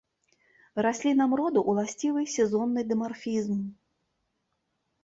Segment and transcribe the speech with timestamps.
[0.85, 3.65] Раслінам роду ўласцівы сезонны дымарфізм.